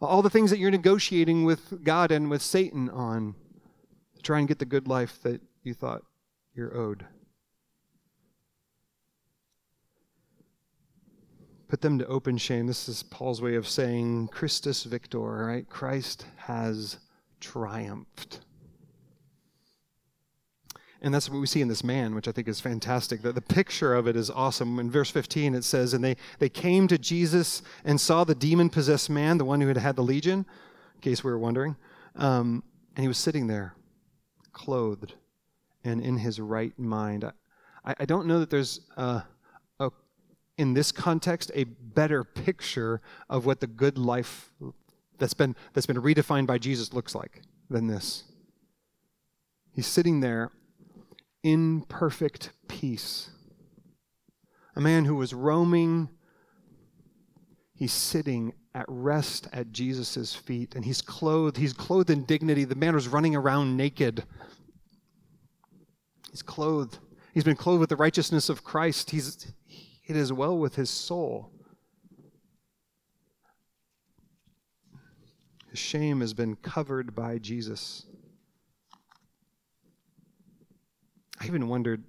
[0.00, 3.36] all the things that you're negotiating with God and with Satan on
[4.16, 6.02] to try and get the good life that you thought
[6.56, 7.06] you're owed.
[11.72, 12.66] Put them to open shame.
[12.66, 15.66] This is Paul's way of saying Christus victor, right?
[15.70, 16.98] Christ has
[17.40, 18.40] triumphed.
[21.00, 23.22] And that's what we see in this man, which I think is fantastic.
[23.22, 24.78] The, the picture of it is awesome.
[24.80, 28.68] In verse 15, it says, And they, they came to Jesus and saw the demon
[28.68, 30.44] possessed man, the one who had had the legion,
[30.96, 31.76] in case we were wondering.
[32.16, 32.62] Um,
[32.96, 33.74] and he was sitting there,
[34.52, 35.14] clothed
[35.84, 37.24] and in his right mind.
[37.82, 39.22] I, I don't know that there's a,
[40.62, 44.52] in this context, a better picture of what the good life
[45.18, 48.22] that's been, that's been redefined by Jesus looks like than this.
[49.72, 50.52] He's sitting there
[51.42, 53.30] in perfect peace.
[54.76, 56.08] A man who was roaming,
[57.74, 62.62] he's sitting at rest at Jesus' feet, and he's clothed, he's clothed in dignity.
[62.64, 64.22] The man was running around naked.
[66.30, 67.00] He's clothed.
[67.34, 69.10] He's been clothed with the righteousness of Christ.
[69.10, 69.52] He's,
[70.06, 71.50] it is well with his soul.
[75.70, 78.04] His shame has been covered by Jesus.
[81.40, 82.04] I even wondered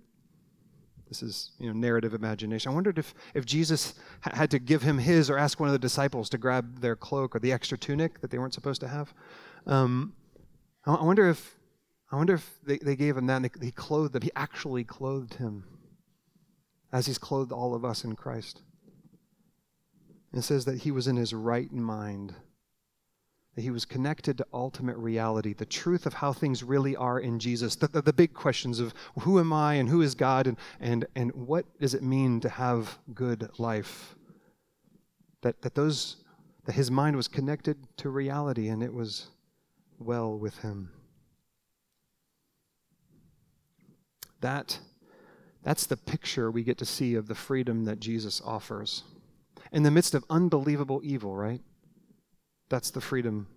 [1.07, 2.71] this is you know narrative imagination.
[2.71, 5.79] I wondered if if Jesus had to give him his or ask one of the
[5.79, 9.13] disciples to grab their cloak or the extra tunic that they weren't supposed to have.
[9.67, 10.13] Um,
[10.85, 11.55] I wonder if
[12.11, 14.23] I wonder if they, they gave him that and he clothed him.
[14.23, 15.63] He actually clothed him
[16.93, 18.61] as he's clothed all of us in Christ.
[20.31, 22.35] It says that he was in his right mind,
[23.55, 27.39] that he was connected to ultimate reality, the truth of how things really are in
[27.39, 30.57] Jesus, the, the, the, big questions of who am I and who is God and,
[30.79, 34.15] and, and what does it mean to have good life.
[35.41, 36.17] That, that, those,
[36.65, 39.27] that his mind was connected to reality and it was
[39.99, 40.91] well with him.
[44.41, 44.79] That
[45.63, 49.03] that's the picture we get to see of the freedom that Jesus offers.
[49.71, 51.61] In the midst of unbelievable evil, right?
[52.69, 53.47] That's the freedom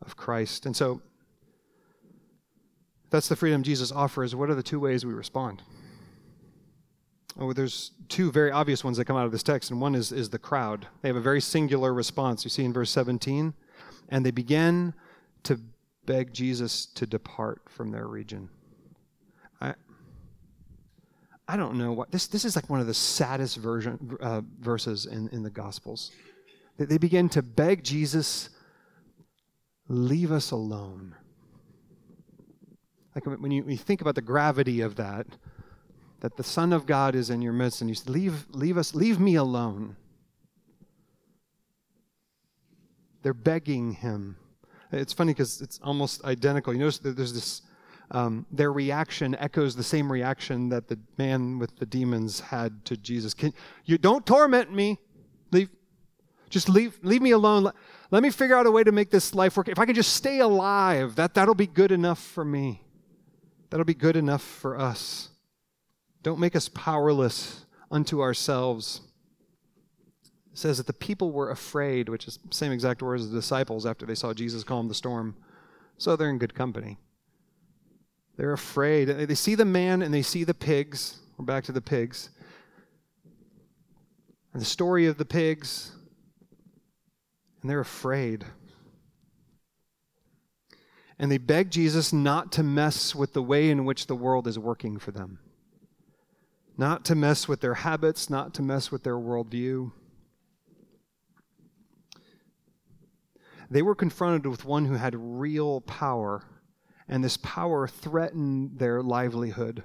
[0.00, 0.64] of Christ.
[0.64, 1.02] And so,
[3.10, 4.34] that's the freedom Jesus offers.
[4.34, 5.62] What are the two ways we respond?
[7.38, 10.12] Oh, there's two very obvious ones that come out of this text, and one is,
[10.12, 10.86] is the crowd.
[11.02, 12.44] They have a very singular response.
[12.44, 13.54] You see in verse 17,
[14.08, 14.94] and they begin
[15.44, 15.60] to
[16.06, 18.48] beg Jesus to depart from their region.
[21.50, 22.28] I don't know what this.
[22.28, 26.12] This is like one of the saddest version uh, verses in in the Gospels.
[26.76, 28.50] They, they begin to beg Jesus,
[29.88, 31.16] leave us alone.
[33.16, 35.26] Like when you, when you think about the gravity of that,
[36.20, 38.94] that the Son of God is in your midst, and you say, leave leave us,
[38.94, 39.96] leave me alone.
[43.22, 44.36] They're begging him.
[44.92, 46.72] It's funny because it's almost identical.
[46.72, 47.62] You notice there's this
[48.10, 52.96] um, their reaction echoes the same reaction that the man with the demons had to
[52.96, 53.34] Jesus.
[53.34, 54.98] Can, you don't torment me.
[55.52, 55.68] Leave,
[56.48, 57.64] just leave, leave me alone.
[57.64, 57.74] Let,
[58.10, 59.68] let me figure out a way to make this life work.
[59.68, 62.82] If I can just stay alive, that, that'll be good enough for me.
[63.70, 65.28] That'll be good enough for us.
[66.24, 69.02] Don't make us powerless unto ourselves.
[70.52, 73.38] It says that the people were afraid, which is the same exact words as the
[73.38, 75.36] disciples after they saw Jesus calm the storm.
[75.96, 76.98] So they're in good company.
[78.40, 79.08] They're afraid.
[79.08, 81.18] They see the man and they see the pigs.
[81.36, 82.30] We're back to the pigs.
[84.54, 85.92] And the story of the pigs.
[87.60, 88.46] And they're afraid.
[91.18, 94.58] And they beg Jesus not to mess with the way in which the world is
[94.58, 95.38] working for them,
[96.78, 99.92] not to mess with their habits, not to mess with their worldview.
[103.70, 106.42] they were confronted with one who had real power,
[107.10, 109.82] and this power threatened their livelihood.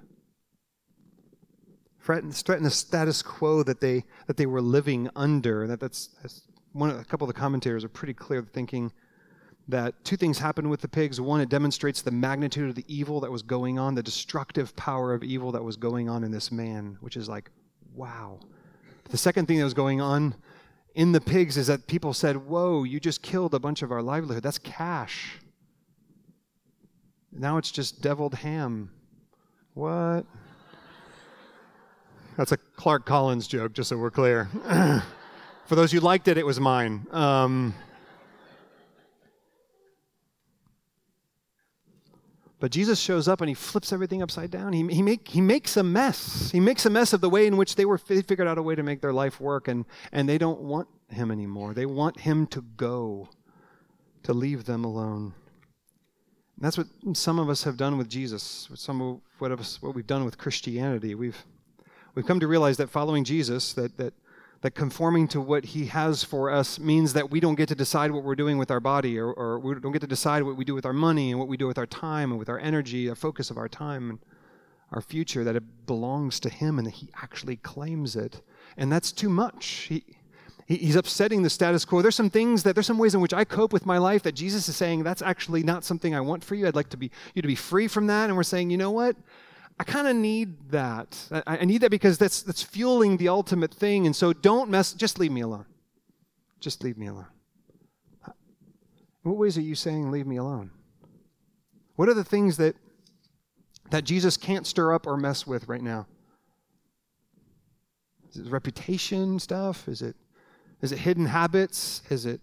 [1.99, 5.65] Threatened, threatened the status quo that they, that they were living under.
[5.65, 8.93] That, that's, that's one, a couple of the commentators are pretty clear thinking
[9.67, 11.19] that two things happen with the pigs.
[11.19, 15.11] One, it demonstrates the magnitude of the evil that was going on, the destructive power
[15.11, 17.49] of evil that was going on in this man, which is like,
[17.95, 18.39] wow.
[19.09, 20.35] The second thing that was going on
[20.93, 24.03] in the pigs is that people said, Whoa, you just killed a bunch of our
[24.03, 24.43] livelihood.
[24.43, 25.39] That's cash.
[27.37, 28.89] Now it's just deviled ham.
[29.73, 30.25] What?
[32.37, 34.49] That's a Clark Collins joke, just so we're clear.
[35.65, 37.05] For those who liked it, it was mine.
[37.11, 37.73] Um,
[42.59, 44.73] But Jesus shows up and he flips everything upside down.
[44.73, 46.49] He, he, make, he makes a mess.
[46.49, 48.63] He makes a mess of the way in which they were they figured out a
[48.63, 51.75] way to make their life work, and, and they don't want him anymore.
[51.75, 53.29] They want him to go,
[54.23, 55.35] to leave them alone.
[56.55, 58.69] And that's what some of us have done with Jesus.
[58.75, 61.15] Some of what, us, what we've done with Christianity.
[61.15, 61.43] We've,
[62.13, 64.13] we've come to realize that following Jesus, that, that
[64.65, 68.09] that conforming to what he has for us means that we don't get to decide
[68.09, 70.65] what we're doing with our body or, or, we don't get to decide what we
[70.65, 73.07] do with our money and what we do with our time and with our energy,
[73.07, 74.19] our focus of our time and
[74.91, 78.41] our future, that it belongs to him and that he actually claims it.
[78.75, 79.67] And that's too much.
[79.67, 80.03] He,
[80.65, 82.01] he's upsetting the status quo.
[82.01, 84.33] There's some things that, there's some ways in which I cope with my life that
[84.33, 86.67] Jesus is saying, that's actually not something I want for you.
[86.67, 88.29] I'd like to be, you to be free from that.
[88.29, 89.15] And we're saying, you know what?
[89.79, 91.17] I kind of need that.
[91.31, 94.05] I, I, need that because that's, that's fueling the ultimate thing.
[94.05, 95.65] And so don't mess, just leave me alone.
[96.59, 97.27] Just leave me alone.
[98.25, 100.71] In what ways are you saying, leave me alone?
[101.95, 102.75] What are the things that,
[103.91, 106.07] that Jesus can't stir up or mess with right now?
[108.31, 109.87] Is it reputation stuff?
[109.87, 110.15] Is it,
[110.81, 112.01] is it hidden habits?
[112.09, 112.41] Is it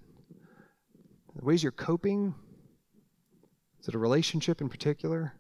[1.37, 2.35] the ways you're coping?
[3.80, 5.35] Is it a relationship in particular?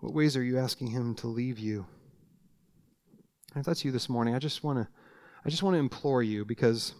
[0.00, 1.86] What ways are you asking him to leave you?
[3.54, 4.88] if that's you this morning, I just want to
[5.44, 6.94] I just want to implore you because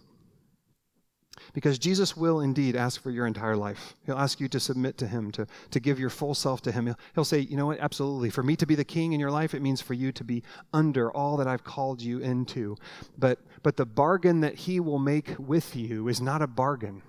[1.52, 3.94] because Jesus will indeed ask for your entire life.
[4.04, 6.86] He'll ask you to submit to Him, to, to give your full self to Him.
[6.86, 8.30] He'll, he'll say, you know what, absolutely.
[8.30, 10.42] For me to be the king in your life, it means for you to be
[10.72, 12.76] under all that I've called you into.
[13.18, 17.02] But, but the bargain that He will make with you is not a bargain.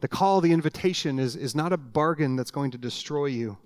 [0.00, 3.58] The call, the invitation is, is not a bargain that's going to destroy you.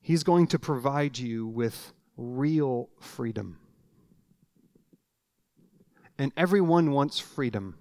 [0.00, 3.58] He's going to provide you with real freedom.
[6.18, 7.76] And everyone wants freedom.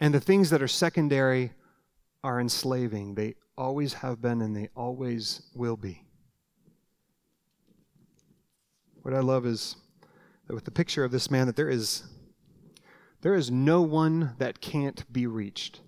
[0.00, 1.52] And the things that are secondary
[2.24, 3.14] are enslaving.
[3.14, 6.04] They always have been and they always will be.
[9.02, 9.76] What I love is
[10.46, 12.04] that with the picture of this man that there is
[13.20, 15.80] there is no one that can't be reached.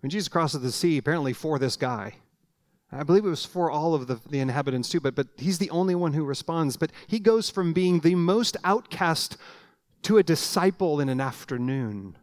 [0.00, 2.16] When Jesus crosses the sea, apparently for this guy,
[2.96, 5.70] I believe it was for all of the, the inhabitants too, but, but he's the
[5.70, 6.76] only one who responds.
[6.76, 9.36] But he goes from being the most outcast
[10.02, 12.16] to a disciple in an afternoon.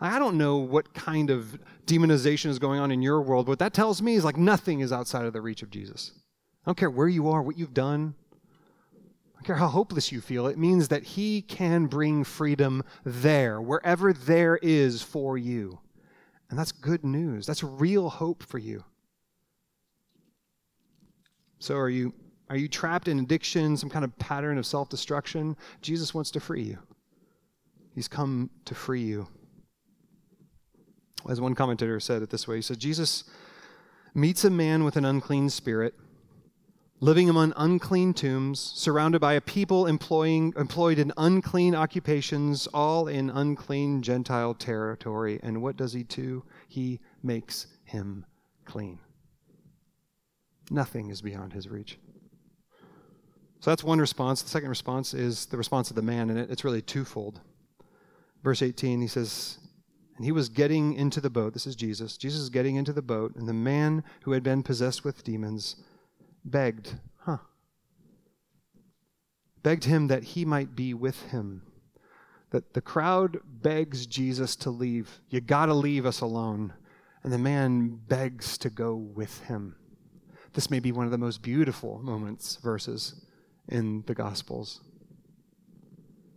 [0.00, 3.48] I don't know what kind of demonization is going on in your world.
[3.48, 6.12] What that tells me is like nothing is outside of the reach of Jesus.
[6.64, 8.14] I don't care where you are, what you've done.
[8.92, 10.46] I don't care how hopeless you feel.
[10.46, 15.80] It means that He can bring freedom there, wherever there is for you.
[16.50, 17.46] And that's good news.
[17.46, 18.84] That's real hope for you.
[21.64, 22.12] So are you
[22.50, 25.56] are you trapped in addiction, some kind of pattern of self-destruction?
[25.80, 26.78] Jesus wants to free you.
[27.94, 29.26] He's come to free you.
[31.26, 33.24] As one commentator said it this way, he said Jesus
[34.14, 35.94] meets a man with an unclean spirit,
[37.00, 43.30] living among unclean tombs, surrounded by a people employing, employed in unclean occupations, all in
[43.30, 45.40] unclean Gentile territory.
[45.42, 46.44] And what does he do?
[46.68, 48.26] He makes him
[48.66, 48.98] clean.
[50.70, 51.98] Nothing is beyond his reach.
[53.60, 54.42] So that's one response.
[54.42, 57.40] The second response is the response of the man, and it's really twofold.
[58.42, 59.58] Verse 18, he says,
[60.16, 61.54] And he was getting into the boat.
[61.54, 62.18] This is Jesus.
[62.18, 65.76] Jesus is getting into the boat, and the man who had been possessed with demons
[66.44, 67.38] begged, huh?
[69.62, 71.62] Begged him that he might be with him.
[72.50, 75.20] That the crowd begs Jesus to leave.
[75.30, 76.74] You got to leave us alone.
[77.22, 79.76] And the man begs to go with him.
[80.54, 83.26] This may be one of the most beautiful moments, verses
[83.68, 84.80] in the Gospels.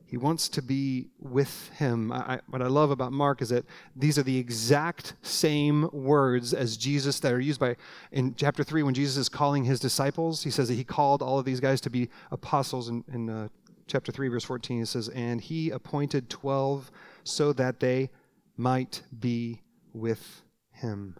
[0.07, 2.11] He wants to be with him.
[2.13, 3.65] I, what I love about Mark is that
[3.95, 7.75] these are the exact same words as Jesus that are used by
[8.11, 10.43] in chapter 3 when Jesus is calling his disciples.
[10.43, 13.49] He says that he called all of these guys to be apostles in, in uh,
[13.85, 16.89] chapter 3, verse 14, he says, And he appointed 12
[17.23, 18.09] so that they
[18.55, 19.61] might be
[19.93, 20.41] with
[20.71, 21.17] him,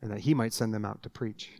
[0.00, 1.50] and that he might send them out to preach.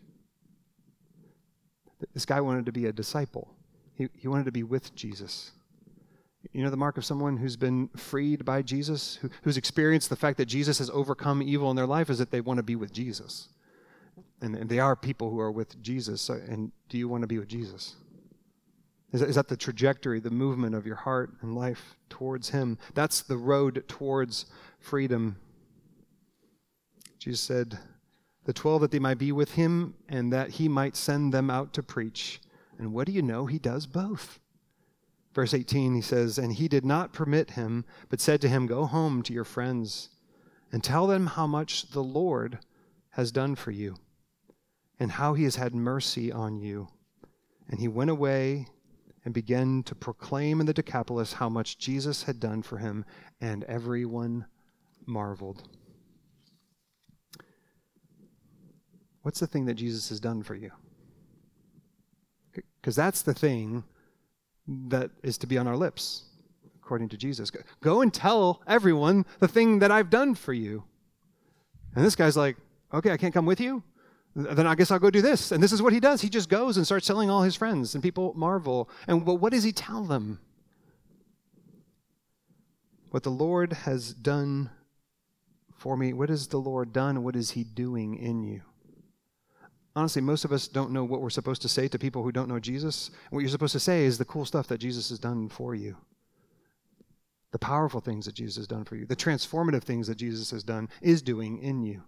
[2.14, 3.54] This guy wanted to be a disciple,
[3.94, 5.52] he, he wanted to be with Jesus.
[6.52, 10.16] You know the mark of someone who's been freed by Jesus, who, who's experienced the
[10.16, 12.76] fact that Jesus has overcome evil in their life, is that they want to be
[12.76, 13.48] with Jesus.
[14.40, 16.28] And, and they are people who are with Jesus.
[16.28, 17.96] And do you want to be with Jesus?
[19.12, 22.78] Is that, is that the trajectory, the movement of your heart and life towards Him?
[22.94, 24.46] That's the road towards
[24.78, 25.36] freedom.
[27.18, 27.78] Jesus said,
[28.46, 31.72] The twelve that they might be with Him and that He might send them out
[31.74, 32.40] to preach.
[32.78, 33.46] And what do you know?
[33.46, 34.40] He does both.
[35.34, 38.86] Verse 18, he says, And he did not permit him, but said to him, Go
[38.86, 40.08] home to your friends
[40.72, 42.58] and tell them how much the Lord
[43.10, 43.96] has done for you
[44.98, 46.88] and how he has had mercy on you.
[47.68, 48.68] And he went away
[49.26, 53.04] and began to proclaim in the Decapolis how much Jesus had done for him,
[53.40, 54.46] and everyone
[55.04, 55.68] marveled.
[59.26, 60.70] What's the thing that Jesus has done for you?
[62.80, 63.82] Because that's the thing
[64.68, 66.26] that is to be on our lips,
[66.76, 67.50] according to Jesus.
[67.80, 70.84] Go and tell everyone the thing that I've done for you.
[71.96, 72.56] And this guy's like,
[72.94, 73.82] okay, I can't come with you?
[74.36, 75.50] then I guess I'll go do this.
[75.50, 76.20] And this is what he does.
[76.20, 78.88] He just goes and starts telling all his friends, and people marvel.
[79.08, 80.38] And what does he tell them?
[83.10, 84.70] What the Lord has done
[85.74, 86.12] for me.
[86.12, 87.24] What has the Lord done?
[87.24, 88.62] What is he doing in you?
[89.96, 92.50] Honestly, most of us don't know what we're supposed to say to people who don't
[92.50, 93.10] know Jesus.
[93.30, 95.96] What you're supposed to say is the cool stuff that Jesus has done for you.
[97.52, 99.06] The powerful things that Jesus has done for you.
[99.06, 102.02] The transformative things that Jesus has done, is doing in you.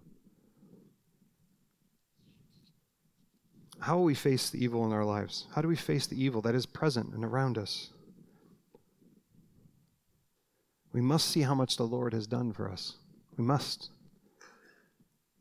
[3.80, 5.47] How will we face the evil in our lives?
[5.55, 7.91] How do we face the evil that is present and around us?
[10.93, 12.97] We must see how much the Lord has done for us.
[13.39, 13.89] We must.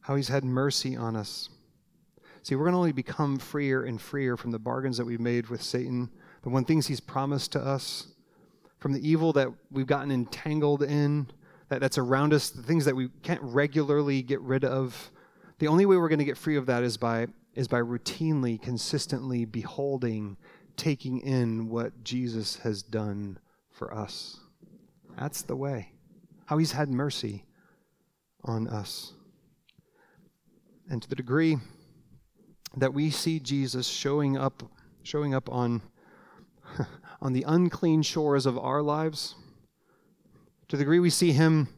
[0.02, 1.50] How he's had mercy on us.
[2.48, 5.48] See, we're going to only become freer and freer from the bargains that we've made
[5.48, 6.10] with Satan,
[6.44, 8.08] the one things he's promised to us,
[8.80, 11.28] from the evil that we've gotten entangled in,
[11.68, 15.12] that, that's around us, the things that we can't regularly get rid of.
[15.60, 18.62] The only way we're going to get free of that is by is by routinely,
[18.62, 20.38] consistently beholding,
[20.78, 23.40] taking in what Jesus has done
[23.72, 24.40] for us.
[25.20, 25.92] That's the way.
[26.46, 27.44] How he's had mercy
[28.46, 29.12] on us.
[30.90, 31.58] And to the degree
[32.76, 34.64] that we see Jesus showing up
[35.04, 35.82] showing up on
[37.22, 39.36] on the unclean shores of our lives,
[40.68, 41.70] to the degree we see him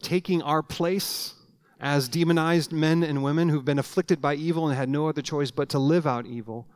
[0.00, 1.34] taking our place
[1.80, 5.50] as demonized men and women who've been afflicted by evil and had no other choice
[5.50, 6.66] but to live out evil.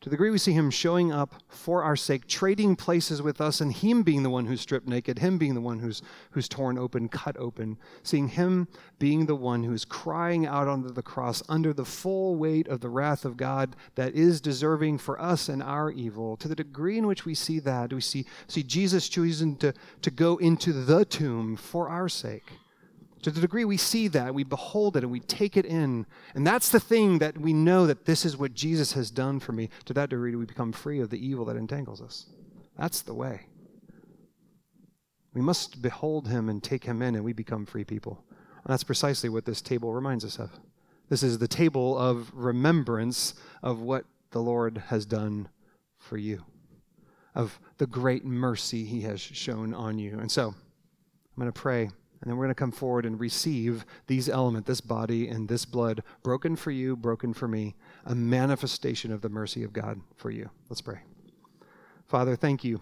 [0.00, 3.60] To the degree we see him showing up for our sake, trading places with us,
[3.60, 6.78] and him being the one who's stripped naked, him being the one who's, who's torn
[6.78, 8.66] open, cut open, seeing him
[8.98, 12.88] being the one who's crying out onto the cross under the full weight of the
[12.88, 16.34] wrath of God that is deserving for us and our evil.
[16.38, 20.10] To the degree in which we see that, we see, see Jesus choosing to, to
[20.10, 22.52] go into the tomb for our sake
[23.22, 26.06] to the degree we see that, we behold it and we take it in.
[26.34, 29.52] And that's the thing that we know that this is what Jesus has done for
[29.52, 29.68] me.
[29.86, 32.26] To that degree, we become free of the evil that entangles us.
[32.78, 33.46] That's the way.
[35.34, 38.24] We must behold him and take him in, and we become free people.
[38.64, 40.50] And that's precisely what this table reminds us of.
[41.08, 45.48] This is the table of remembrance of what the Lord has done
[45.98, 46.44] for you,
[47.34, 50.18] of the great mercy he has shown on you.
[50.18, 51.90] And so, I'm going to pray.
[52.20, 55.64] And then we're going to come forward and receive these elements, this body and this
[55.64, 60.30] blood, broken for you, broken for me, a manifestation of the mercy of God for
[60.30, 60.50] you.
[60.68, 61.00] Let's pray.
[62.06, 62.80] Father, thank you.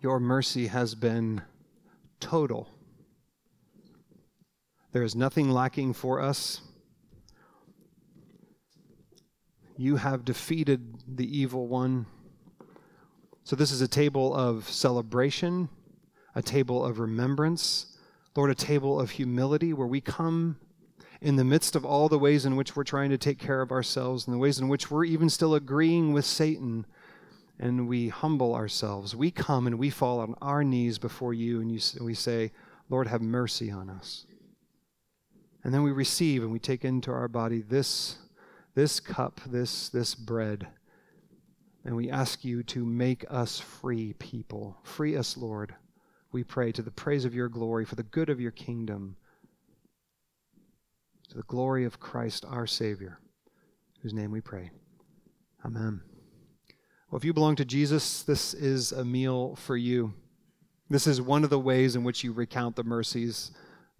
[0.00, 1.42] Your mercy has been
[2.20, 2.68] total.
[4.92, 6.60] There is nothing lacking for us.
[9.76, 12.06] You have defeated the evil one.
[13.46, 15.68] So, this is a table of celebration,
[16.34, 17.96] a table of remembrance,
[18.34, 20.58] Lord, a table of humility where we come
[21.20, 23.70] in the midst of all the ways in which we're trying to take care of
[23.70, 26.86] ourselves and the ways in which we're even still agreeing with Satan
[27.56, 29.14] and we humble ourselves.
[29.14, 32.50] We come and we fall on our knees before you and you, we say,
[32.90, 34.26] Lord, have mercy on us.
[35.62, 38.18] And then we receive and we take into our body this,
[38.74, 40.66] this cup, this, this bread
[41.86, 44.76] and we ask you to make us free people.
[44.82, 45.74] Free us, Lord,
[46.32, 49.16] we pray, to the praise of your glory, for the good of your kingdom.
[51.28, 53.18] to the glory of Christ our Savior,
[54.02, 54.70] whose name we pray.
[55.64, 56.00] Amen.
[57.10, 60.14] Well, if you belong to Jesus, this is a meal for you.
[60.88, 63.50] This is one of the ways in which you recount the mercies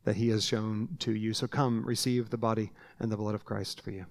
[0.04, 1.34] that he has shown to you.
[1.34, 4.06] So come, receive the body and the blood of Christ for you.